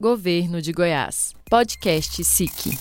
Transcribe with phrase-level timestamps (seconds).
[0.00, 1.34] Governo de Goiás.
[1.50, 2.78] Podcast SIC.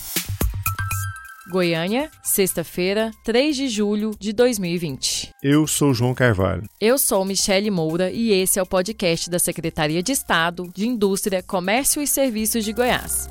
[1.50, 5.32] Goiânia, sexta-feira, 3 de julho de 2020.
[5.42, 6.70] Eu sou João Carvalho.
[6.80, 11.42] Eu sou Michele Moura e esse é o podcast da Secretaria de Estado de Indústria,
[11.42, 13.28] Comércio e Serviços de Goiás.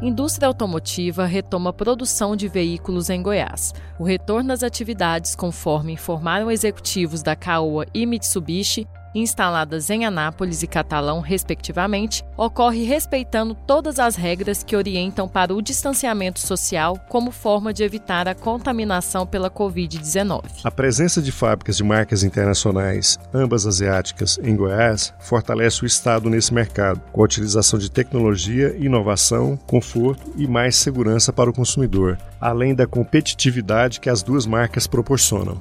[0.00, 3.72] Indústria automotiva retoma a produção de veículos em Goiás.
[3.98, 10.66] O retorno às atividades, conforme informaram executivos da Caoa e Mitsubishi, instaladas em Anápolis e
[10.66, 17.72] Catalão, respectivamente, ocorre respeitando todas as regras que orientam para o distanciamento social como forma
[17.72, 20.42] de evitar a contaminação pela Covid-19.
[20.64, 26.52] A presença de fábricas de marcas internacionais, ambas asiáticas, em Goiás, fortalece o Estado nesse
[26.52, 32.74] mercado, com a utilização de tecnologia, inovação, conforto e mais segurança para o consumidor, além
[32.74, 35.60] da competitividade que as duas marcas proporcionam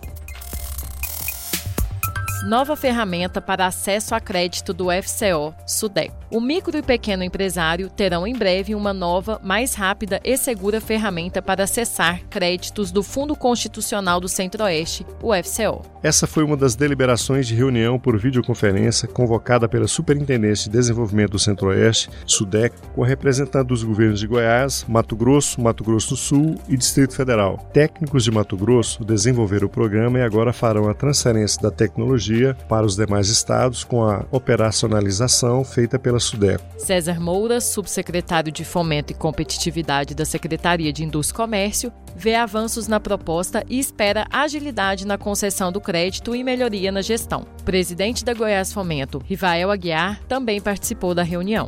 [2.43, 6.15] nova ferramenta para acesso a crédito do FCO Sudeco.
[6.29, 11.41] O micro e pequeno empresário terão em breve uma nova, mais rápida e segura ferramenta
[11.41, 15.83] para acessar créditos do Fundo Constitucional do Centro-Oeste, o FCO.
[16.01, 21.39] Essa foi uma das deliberações de reunião por videoconferência convocada pela Superintendência de Desenvolvimento do
[21.39, 26.75] Centro-Oeste, SUDEC, com representantes dos governos de Goiás, Mato Grosso, Mato Grosso do Sul e
[26.75, 27.57] Distrito Federal.
[27.71, 32.32] Técnicos de Mato Grosso desenvolveram o programa e agora farão a transferência da tecnologia
[32.67, 36.63] para os demais estados com a operacionalização feita pela SUDECO.
[36.77, 42.87] César Moura, subsecretário de Fomento e Competitividade da Secretaria de Indústria e Comércio, vê avanços
[42.87, 47.45] na proposta e espera agilidade na concessão do crédito e melhoria na gestão.
[47.65, 51.67] Presidente da Goiás Fomento, Rivael Aguiar, também participou da reunião.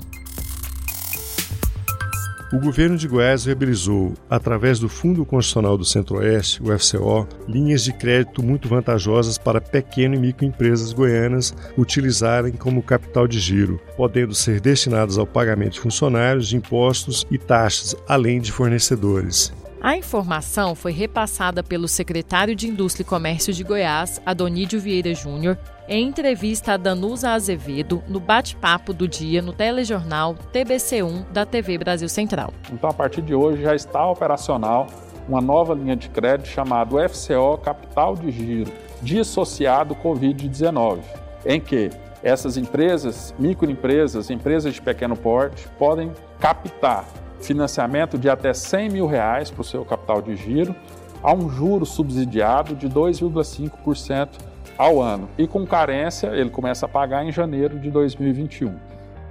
[2.53, 7.91] O governo de Goiás viabilizou, através do Fundo Constitucional do Centro-Oeste, o FCO, linhas de
[7.91, 14.61] crédito muito vantajosas para pequeno e microempresas goianas utilizarem como capital de giro, podendo ser
[14.61, 19.51] destinadas ao pagamento de funcionários, de impostos e taxas, além de fornecedores.
[19.81, 25.57] A informação foi repassada pelo secretário de Indústria e Comércio de Goiás, Adonídio Vieira Júnior,
[25.87, 32.09] em entrevista a Danusa Azevedo no bate-papo do dia no telejornal TBC1 da TV Brasil
[32.09, 32.51] Central.
[32.71, 34.87] Então, a partir de hoje já está operacional
[35.27, 38.71] uma nova linha de crédito chamada FCO Capital de Giro,
[39.01, 40.99] dissociado Covid-19,
[41.45, 41.89] em que
[42.23, 47.05] essas empresas, microempresas, empresas de pequeno porte, podem captar
[47.45, 50.75] financiamento de até 100 mil reais para o seu capital de giro,
[51.23, 54.29] a um juro subsidiado de 2,5%
[54.77, 55.29] ao ano.
[55.37, 58.75] E com carência, ele começa a pagar em janeiro de 2021.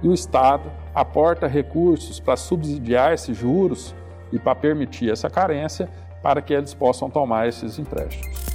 [0.01, 3.95] E o Estado aporta recursos para subsidiar esses juros
[4.31, 5.89] e para permitir essa carência
[6.21, 8.54] para que eles possam tomar esses empréstimos.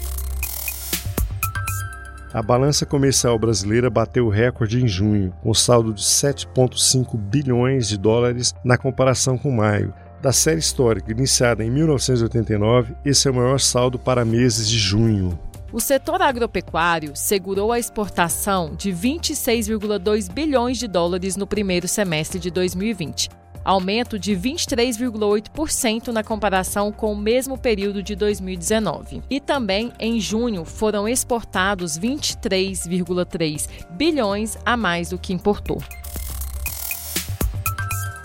[2.33, 7.99] A balança comercial brasileira bateu o recorde em junho, com saldo de 7,5 bilhões de
[7.99, 9.93] dólares na comparação com maio.
[10.23, 15.37] Da série histórica iniciada em 1989, esse é o maior saldo para meses de junho.
[15.73, 22.51] O setor agropecuário segurou a exportação de 26,2 bilhões de dólares no primeiro semestre de
[22.51, 23.29] 2020,
[23.65, 29.23] aumento de 23,8% na comparação com o mesmo período de 2019.
[29.29, 35.83] E também em junho foram exportados 23,3 bilhões a mais do que importou.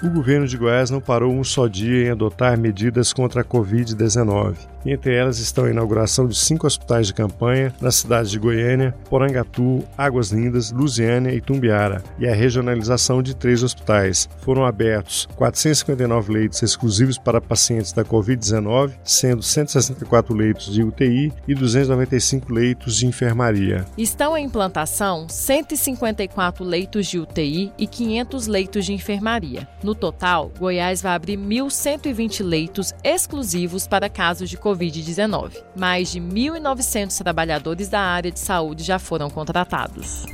[0.03, 4.55] O governo de Goiás não parou um só dia em adotar medidas contra a Covid-19.
[4.85, 9.83] Entre elas estão a inauguração de cinco hospitais de campanha nas cidades de Goiânia, Porangatu,
[9.97, 14.29] Águas Lindas, Lusiânia e Tumbiara, e a regionalização de três hospitais.
[14.41, 21.55] Foram abertos 459 leitos exclusivos para pacientes da Covid-19, sendo 164 leitos de UTI e
[21.55, 23.85] 295 leitos de enfermaria.
[23.97, 29.67] Estão em implantação 154 leitos de UTI e 500 leitos de enfermaria.
[29.81, 34.75] No total, Goiás vai abrir 1.120 leitos exclusivos para casos de Covid.
[34.75, 35.63] Covid-19.
[35.75, 40.25] Mais de 1.900 trabalhadores da área de saúde já foram contratados.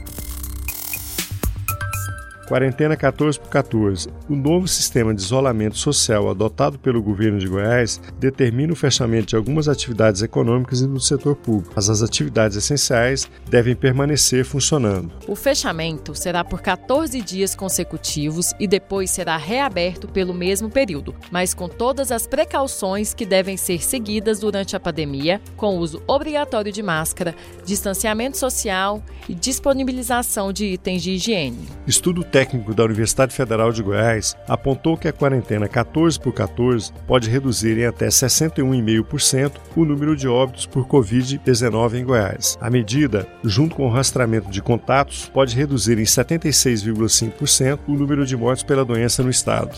[2.52, 4.10] Quarentena 14 por 14.
[4.28, 9.36] O novo sistema de isolamento social adotado pelo governo de Goiás determina o fechamento de
[9.38, 15.14] algumas atividades econômicas e do setor público, mas as atividades essenciais devem permanecer funcionando.
[15.30, 21.54] O fechamento será por 14 dias consecutivos e depois será reaberto pelo mesmo período, mas
[21.54, 26.84] com todas as precauções que devem ser seguidas durante a pandemia, com uso obrigatório de
[26.84, 27.34] máscara,
[27.64, 31.70] distanciamento social e disponibilização de itens de higiene.
[31.88, 36.92] Estudo técnico técnico da Universidade Federal de Goiás apontou que a quarentena 14 por 14
[37.06, 42.58] pode reduzir em até 61,5% o número de óbitos por Covid-19 em Goiás.
[42.60, 48.36] A medida, junto com o rastreamento de contatos, pode reduzir em 76,5% o número de
[48.36, 49.78] mortes pela doença no estado.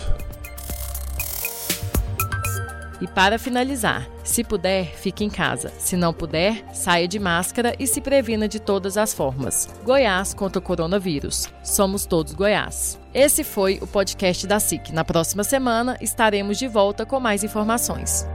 [3.03, 5.73] E para finalizar, se puder, fique em casa.
[5.77, 9.67] Se não puder, saia de máscara e se previna de todas as formas.
[9.83, 11.49] Goiás contra o coronavírus.
[11.61, 12.97] Somos todos Goiás.
[13.13, 14.93] Esse foi o podcast da SIC.
[14.93, 18.25] Na próxima semana estaremos de volta com mais informações.